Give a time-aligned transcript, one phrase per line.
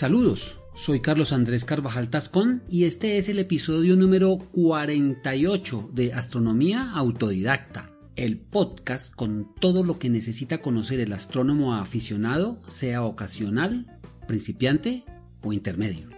[0.00, 6.90] Saludos, soy Carlos Andrés Carvajal Tascón y este es el episodio número 48 de Astronomía
[6.94, 15.04] Autodidacta, el podcast con todo lo que necesita conocer el astrónomo aficionado, sea ocasional, principiante
[15.42, 16.08] o intermedio.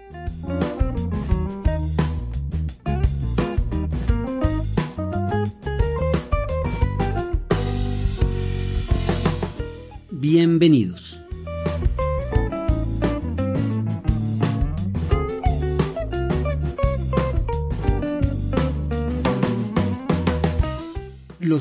[10.13, 11.12] Bienvenidos.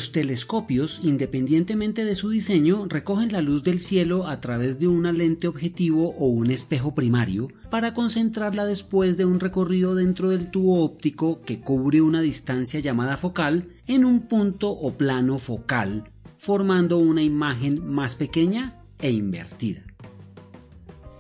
[0.02, 5.12] Los telescopios, independientemente de su diseño, recogen la luz del cielo a través de una
[5.12, 10.84] lente objetivo o un espejo primario para concentrarla después de un recorrido dentro del tubo
[10.84, 17.22] óptico que cubre una distancia llamada focal en un punto o plano focal, formando una
[17.22, 19.84] imagen más pequeña e invertida.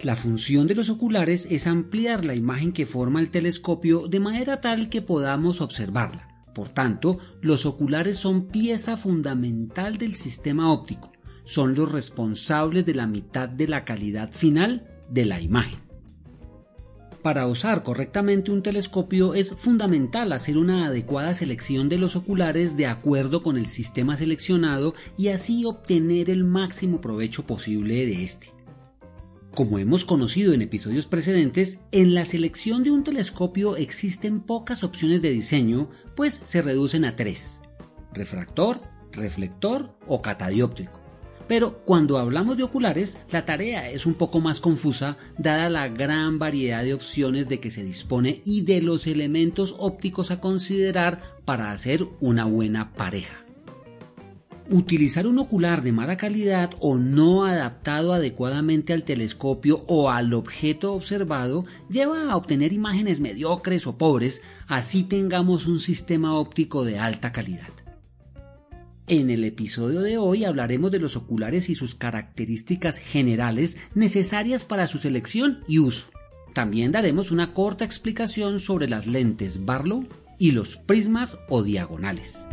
[0.02, 4.60] La función de los oculares es ampliar la imagen que forma el telescopio de manera
[4.60, 6.31] tal que podamos observarla.
[6.54, 11.12] Por tanto, los oculares son pieza fundamental del sistema óptico,
[11.44, 15.80] son los responsables de la mitad de la calidad final de la imagen.
[17.22, 22.88] Para usar correctamente un telescopio es fundamental hacer una adecuada selección de los oculares de
[22.88, 28.52] acuerdo con el sistema seleccionado y así obtener el máximo provecho posible de este.
[29.54, 35.22] Como hemos conocido en episodios precedentes, en la selección de un telescopio existen pocas opciones
[35.22, 37.62] de diseño, pues se reducen a tres,
[38.14, 38.82] refractor,
[39.12, 41.02] reflector o catadióptrico.
[41.48, 46.40] Pero cuando hablamos de oculares, la tarea es un poco más confusa dada la gran
[46.40, 51.72] variedad de opciones de que se dispone y de los elementos ópticos a considerar para
[51.72, 53.46] hacer una buena pareja.
[54.72, 60.94] Utilizar un ocular de mala calidad o no adaptado adecuadamente al telescopio o al objeto
[60.94, 67.34] observado lleva a obtener imágenes mediocres o pobres, así tengamos un sistema óptico de alta
[67.34, 67.68] calidad.
[69.08, 74.88] En el episodio de hoy hablaremos de los oculares y sus características generales necesarias para
[74.88, 76.08] su selección y uso.
[76.54, 80.08] También daremos una corta explicación sobre las lentes Barlow
[80.40, 82.48] y los prismas o diagonales.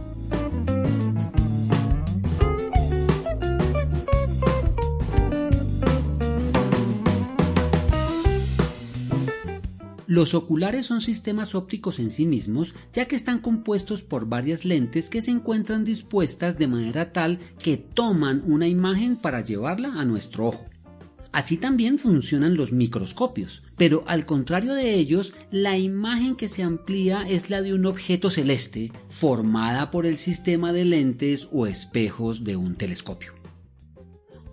[10.18, 15.10] Los oculares son sistemas ópticos en sí mismos, ya que están compuestos por varias lentes
[15.10, 20.48] que se encuentran dispuestas de manera tal que toman una imagen para llevarla a nuestro
[20.48, 20.66] ojo.
[21.30, 27.22] Así también funcionan los microscopios, pero al contrario de ellos, la imagen que se amplía
[27.22, 32.56] es la de un objeto celeste formada por el sistema de lentes o espejos de
[32.56, 33.38] un telescopio.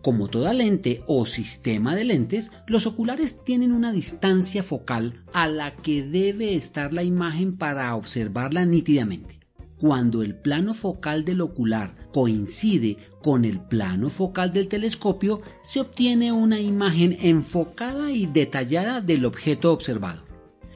[0.05, 5.75] Como toda lente o sistema de lentes, los oculares tienen una distancia focal a la
[5.77, 9.39] que debe estar la imagen para observarla nítidamente.
[9.79, 16.31] Cuando el plano focal del ocular coincide con el plano focal del telescopio, se obtiene
[16.31, 20.23] una imagen enfocada y detallada del objeto observado.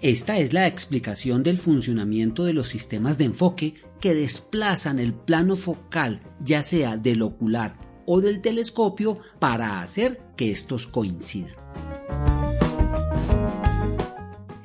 [0.01, 5.55] Esta es la explicación del funcionamiento de los sistemas de enfoque que desplazan el plano
[5.55, 11.53] focal ya sea del ocular o del telescopio para hacer que estos coincidan.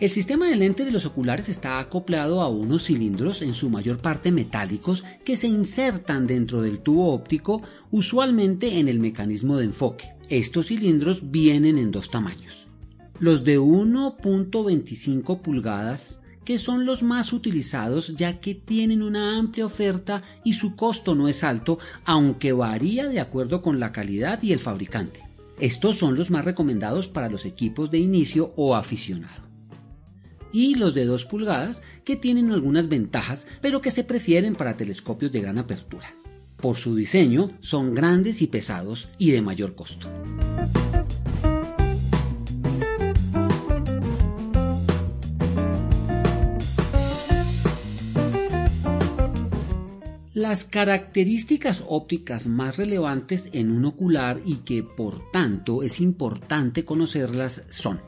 [0.00, 3.98] El sistema de lente de los oculares está acoplado a unos cilindros en su mayor
[3.98, 7.60] parte metálicos que se insertan dentro del tubo óptico
[7.90, 10.14] usualmente en el mecanismo de enfoque.
[10.30, 12.66] Estos cilindros vienen en dos tamaños.
[13.18, 20.22] Los de 1.25 pulgadas que son los más utilizados ya que tienen una amplia oferta
[20.44, 24.58] y su costo no es alto, aunque varía de acuerdo con la calidad y el
[24.58, 25.24] fabricante.
[25.58, 29.44] Estos son los más recomendados para los equipos de inicio o aficionado.
[30.52, 35.32] Y los de 2 pulgadas que tienen algunas ventajas pero que se prefieren para telescopios
[35.32, 36.14] de gran apertura.
[36.56, 40.08] Por su diseño son grandes y pesados y de mayor costo.
[50.46, 57.64] Las características ópticas más relevantes en un ocular y que por tanto es importante conocerlas
[57.70, 57.98] son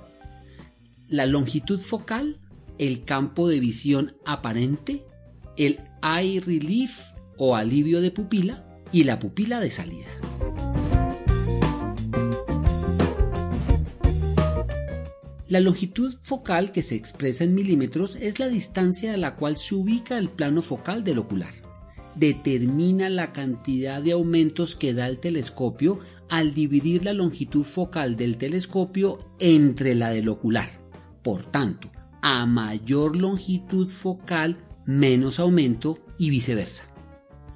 [1.08, 2.38] la longitud focal,
[2.76, 5.06] el campo de visión aparente,
[5.56, 7.00] el eye relief
[7.38, 10.10] o alivio de pupila y la pupila de salida.
[15.48, 19.74] La longitud focal que se expresa en milímetros es la distancia a la cual se
[19.74, 21.65] ubica el plano focal del ocular
[22.16, 25.98] determina la cantidad de aumentos que da el telescopio
[26.28, 30.68] al dividir la longitud focal del telescopio entre la del ocular.
[31.22, 31.90] Por tanto,
[32.22, 36.84] a mayor longitud focal, menos aumento y viceversa.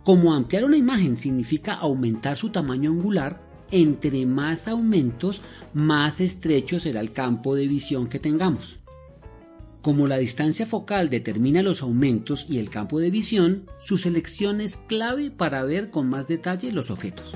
[0.04, 5.42] Como ampliar una imagen significa aumentar su tamaño angular, entre más aumentos,
[5.72, 8.79] más estrecho será el campo de visión que tengamos.
[9.82, 14.76] Como la distancia focal determina los aumentos y el campo de visión, su selección es
[14.76, 17.34] clave para ver con más detalle los objetos.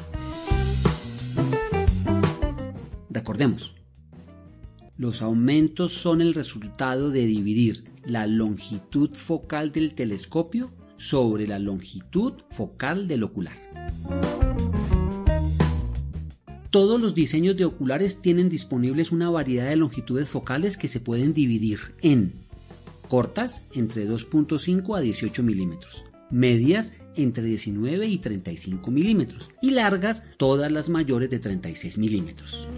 [3.08, 3.74] Recordemos,
[4.98, 12.34] los aumentos son el resultado de dividir la longitud focal del telescopio sobre la longitud
[12.50, 13.56] focal del ocular.
[16.74, 21.32] Todos los diseños de oculares tienen disponibles una variedad de longitudes focales que se pueden
[21.32, 22.32] dividir en
[23.06, 30.72] cortas entre 2.5 a 18 milímetros, medias entre 19 y 35 milímetros y largas todas
[30.72, 32.68] las mayores de 36 milímetros.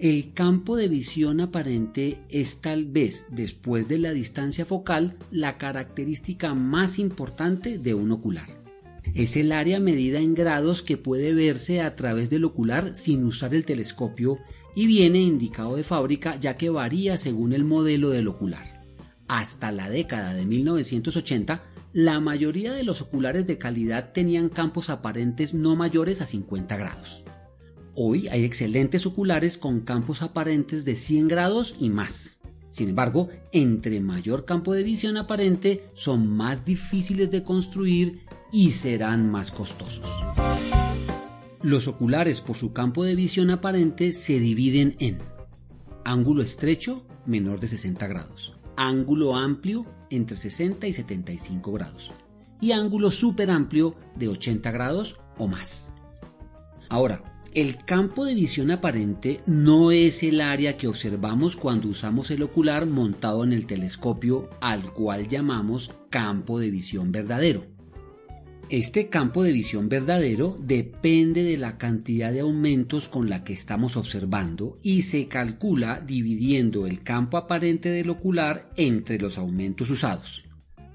[0.00, 6.54] El campo de visión aparente es tal vez, después de la distancia focal, la característica
[6.54, 8.63] más importante de un ocular.
[9.14, 13.54] Es el área medida en grados que puede verse a través del ocular sin usar
[13.54, 14.40] el telescopio
[14.74, 18.82] y viene indicado de fábrica ya que varía según el modelo del ocular.
[19.28, 21.62] Hasta la década de 1980,
[21.92, 27.22] la mayoría de los oculares de calidad tenían campos aparentes no mayores a 50 grados.
[27.94, 32.40] Hoy hay excelentes oculares con campos aparentes de 100 grados y más.
[32.68, 38.22] Sin embargo, entre mayor campo de visión aparente, son más difíciles de construir
[38.54, 40.06] y serán más costosos.
[41.60, 45.18] Los oculares por su campo de visión aparente se dividen en
[46.04, 52.12] ángulo estrecho menor de 60 grados, ángulo amplio entre 60 y 75 grados
[52.60, 55.96] y ángulo súper amplio de 80 grados o más.
[56.88, 62.42] Ahora, el campo de visión aparente no es el área que observamos cuando usamos el
[62.44, 67.73] ocular montado en el telescopio al cual llamamos campo de visión verdadero.
[68.70, 73.96] Este campo de visión verdadero depende de la cantidad de aumentos con la que estamos
[73.96, 80.44] observando y se calcula dividiendo el campo aparente del ocular entre los aumentos usados.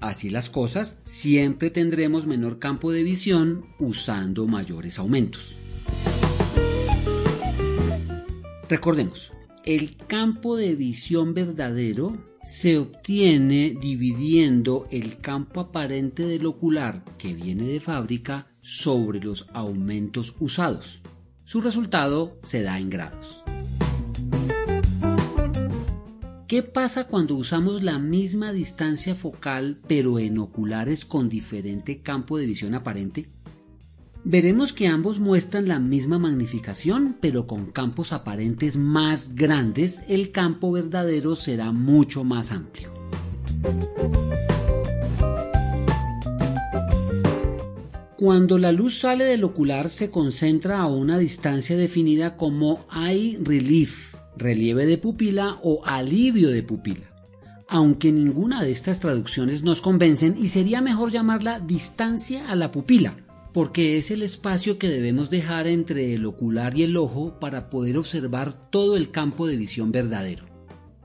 [0.00, 5.54] Así las cosas, siempre tendremos menor campo de visión usando mayores aumentos.
[8.68, 9.32] Recordemos,
[9.64, 17.64] el campo de visión verdadero se obtiene dividiendo el campo aparente del ocular que viene
[17.64, 21.02] de fábrica sobre los aumentos usados.
[21.44, 23.42] Su resultado se da en grados.
[26.46, 32.46] ¿Qué pasa cuando usamos la misma distancia focal pero en oculares con diferente campo de
[32.46, 33.28] visión aparente?
[34.24, 40.72] Veremos que ambos muestran la misma magnificación, pero con campos aparentes más grandes, el campo
[40.72, 42.92] verdadero será mucho más amplio.
[48.18, 54.14] Cuando la luz sale del ocular se concentra a una distancia definida como eye relief,
[54.36, 57.06] relieve de pupila o alivio de pupila.
[57.66, 63.16] Aunque ninguna de estas traducciones nos convencen y sería mejor llamarla distancia a la pupila,
[63.52, 67.96] porque es el espacio que debemos dejar entre el ocular y el ojo para poder
[67.98, 70.44] observar todo el campo de visión verdadero.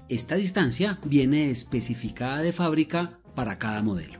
[0.10, 4.20] Esta distancia viene especificada de fábrica para cada modelo.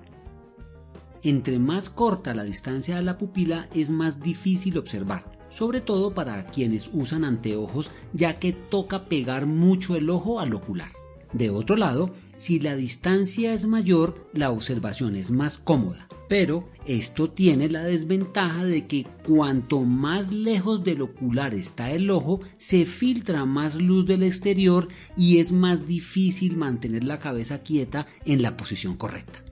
[1.22, 6.46] Entre más corta la distancia a la pupila es más difícil observar, sobre todo para
[6.46, 10.92] quienes usan anteojos ya que toca pegar mucho el ojo al ocular.
[11.36, 17.30] De otro lado, si la distancia es mayor, la observación es más cómoda, pero esto
[17.30, 23.44] tiene la desventaja de que cuanto más lejos del ocular está el ojo, se filtra
[23.44, 24.88] más luz del exterior
[25.18, 29.44] y es más difícil mantener la cabeza quieta en la posición correcta.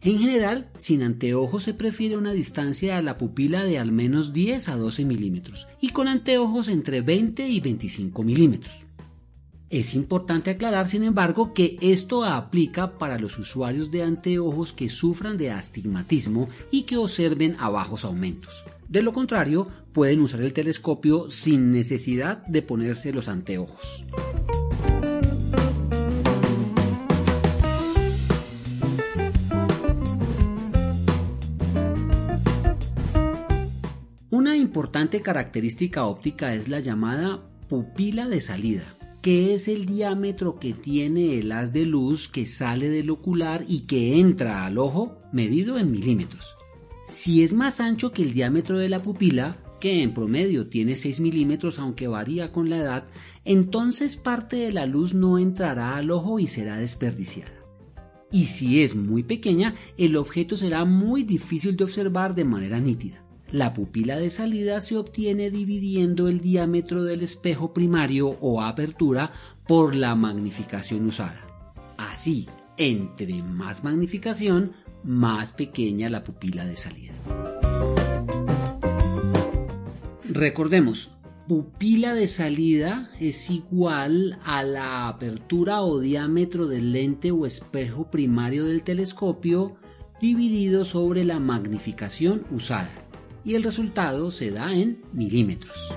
[0.00, 4.68] En general, sin anteojos se prefiere una distancia a la pupila de al menos 10
[4.68, 8.86] a 12 milímetros y con anteojos entre 20 y 25 milímetros.
[9.72, 15.38] Es importante aclarar, sin embargo, que esto aplica para los usuarios de anteojos que sufran
[15.38, 18.66] de astigmatismo y que observen a bajos aumentos.
[18.86, 24.04] De lo contrario, pueden usar el telescopio sin necesidad de ponerse los anteojos.
[34.28, 40.72] Una importante característica óptica es la llamada pupila de salida que es el diámetro que
[40.72, 45.78] tiene el haz de luz que sale del ocular y que entra al ojo, medido
[45.78, 46.56] en milímetros.
[47.08, 51.20] Si es más ancho que el diámetro de la pupila, que en promedio tiene 6
[51.20, 53.04] milímetros aunque varía con la edad,
[53.44, 57.52] entonces parte de la luz no entrará al ojo y será desperdiciada.
[58.32, 63.21] Y si es muy pequeña, el objeto será muy difícil de observar de manera nítida.
[63.52, 69.30] La pupila de salida se obtiene dividiendo el diámetro del espejo primario o apertura
[69.68, 71.46] por la magnificación usada.
[71.98, 74.72] Así, entre más magnificación,
[75.04, 77.12] más pequeña la pupila de salida.
[80.24, 81.10] Recordemos,
[81.46, 88.64] pupila de salida es igual a la apertura o diámetro del lente o espejo primario
[88.64, 89.76] del telescopio
[90.22, 93.01] dividido sobre la magnificación usada
[93.44, 95.92] y el resultado se da en milímetros.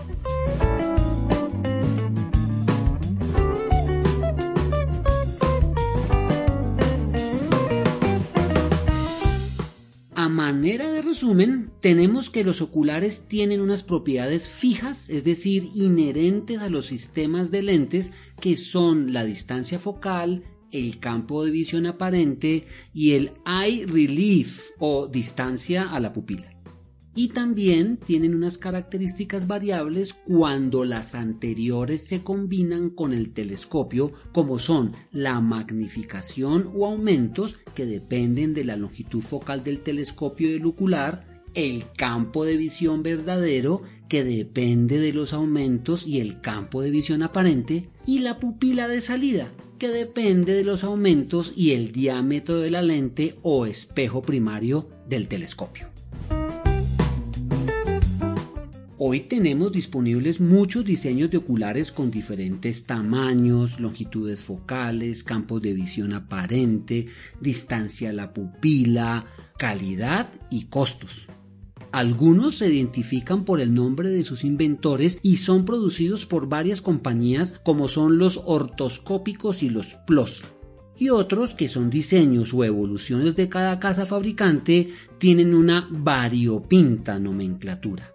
[10.17, 16.59] A manera de resumen, tenemos que los oculares tienen unas propiedades fijas, es decir, inherentes
[16.61, 18.11] a los sistemas de lentes,
[18.41, 25.07] que son la distancia focal, el campo de visión aparente y el eye relief o
[25.07, 26.54] distancia a la pupila
[27.15, 34.59] y también tienen unas características variables cuando las anteriores se combinan con el telescopio como
[34.59, 41.43] son la magnificación o aumentos que dependen de la longitud focal del telescopio del ocular,
[41.53, 47.23] el campo de visión verdadero que depende de los aumentos y el campo de visión
[47.23, 52.71] aparente y la pupila de salida que depende de los aumentos y el diámetro de
[52.71, 55.94] la lente o espejo primario del telescopio.
[58.97, 66.13] Hoy tenemos disponibles muchos diseños de oculares con diferentes tamaños, longitudes focales, campos de visión
[66.13, 67.07] aparente,
[67.41, 69.25] distancia a la pupila,
[69.57, 71.27] calidad y costos.
[71.91, 77.59] Algunos se identifican por el nombre de sus inventores y son producidos por varias compañías
[77.65, 80.43] como son los ortoscópicos y los PLOS.
[80.97, 84.87] Y otros que son diseños o evoluciones de cada casa fabricante
[85.17, 88.14] tienen una variopinta nomenclatura.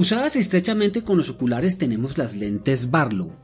[0.00, 3.36] Usadas estrechamente con los oculares tenemos las lentes Barlow.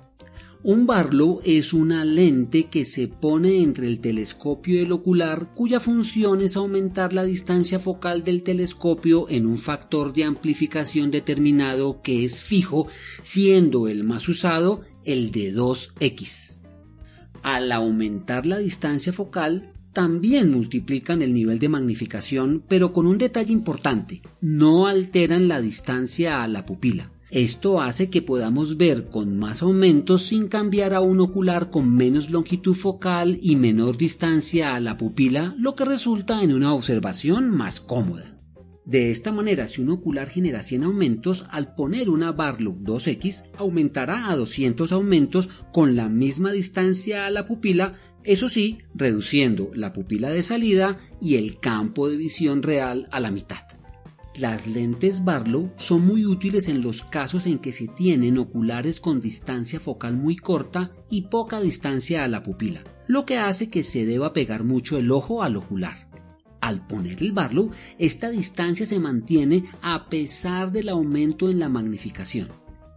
[0.63, 5.81] Un Barlow es una lente que se pone entre el telescopio y el ocular cuya
[5.81, 12.25] función es aumentar la distancia focal del telescopio en un factor de amplificación determinado que
[12.25, 12.87] es fijo,
[13.21, 16.61] siendo el más usado el de 2x.
[17.43, 23.51] Al aumentar la distancia focal, también multiplican el nivel de magnificación, pero con un detalle
[23.51, 27.11] importante, no alteran la distancia a la pupila.
[27.31, 32.29] Esto hace que podamos ver con más aumentos sin cambiar a un ocular con menos
[32.29, 37.81] longitud focal y menor distancia a la pupila, lo que resulta en una observación más
[37.81, 38.37] cómoda.
[38.85, 44.29] De esta manera, si un ocular genera 100 aumentos, al poner una Barlow 2X, aumentará
[44.29, 47.95] a 200 aumentos con la misma distancia a la pupila
[48.27, 53.31] eso sí, reduciendo la pupila de salida y el campo de visión real a la
[53.31, 53.67] mitad.
[54.37, 59.21] Las lentes Barlow son muy útiles en los casos en que se tienen oculares con
[59.21, 64.05] distancia focal muy corta y poca distancia a la pupila, lo que hace que se
[64.05, 66.11] deba pegar mucho el ojo al ocular.
[66.61, 72.49] Al poner el Barlow, esta distancia se mantiene a pesar del aumento en la magnificación.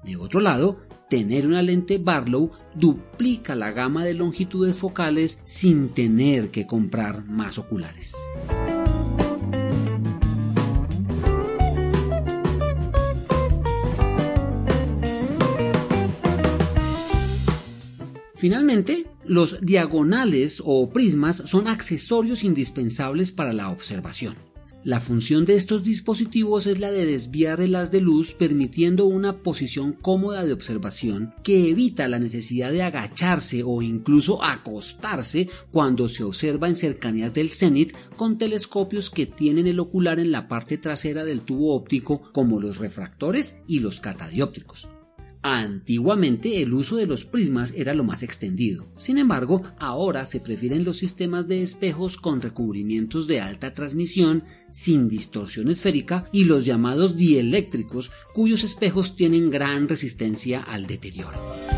[0.04, 6.52] De otro lado, tener una lente Barlow duplica la gama de longitudes focales sin tener
[6.52, 8.16] que comprar más oculares.
[18.36, 24.49] Finalmente, los diagonales o prismas son accesorios indispensables para la observación.
[24.86, 29.44] La función de estos dispositivos es la de desviar el haz de luz permitiendo una
[29.44, 36.24] posición cómoda de observación que evita la necesidad de agacharse o incluso acostarse cuando se
[36.24, 41.26] observa en cercanías del cenit con telescopios que tienen el ocular en la parte trasera
[41.26, 44.88] del tubo óptico como los refractores y los catadióptricos.
[45.42, 48.88] Antiguamente el uso de los prismas era lo más extendido.
[48.98, 55.08] Sin embargo, ahora se prefieren los sistemas de espejos con recubrimientos de alta transmisión, sin
[55.08, 61.69] distorsión esférica y los llamados dieléctricos, cuyos espejos tienen gran resistencia al deterioro.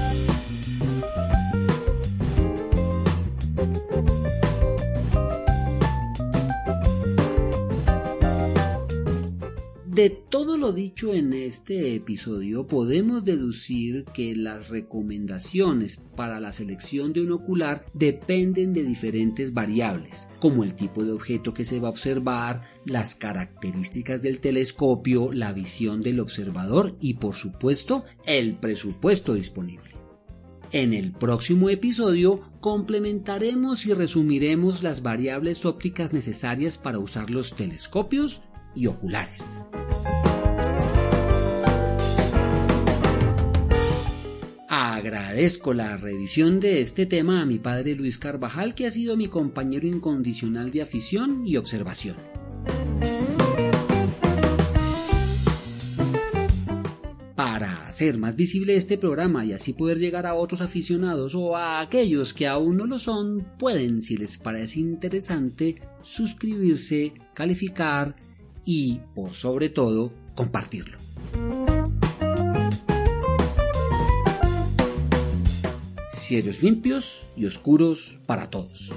[9.92, 17.12] De todo lo dicho en este episodio podemos deducir que las recomendaciones para la selección
[17.12, 21.90] de un ocular dependen de diferentes variables, como el tipo de objeto que se va
[21.90, 29.34] a observar, las características del telescopio, la visión del observador y por supuesto el presupuesto
[29.34, 29.92] disponible.
[30.72, 38.42] En el próximo episodio complementaremos y resumiremos las variables ópticas necesarias para usar los telescopios
[38.76, 39.64] y oculares.
[44.74, 49.28] Agradezco la revisión de este tema a mi padre Luis Carvajal, que ha sido mi
[49.28, 52.16] compañero incondicional de afición y observación.
[57.36, 61.82] Para hacer más visible este programa y así poder llegar a otros aficionados o a
[61.82, 68.16] aquellos que aún no lo son, pueden, si les parece interesante, suscribirse, calificar
[68.66, 70.98] y, por sobre todo, compartirlo.
[76.16, 78.92] Cielos limpios y oscuros para todos.